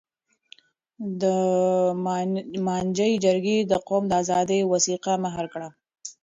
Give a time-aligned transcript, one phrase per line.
[1.21, 1.23] د
[2.65, 5.69] مانجې جرګې د قوم د آزادۍ وثیقه مهر کړه.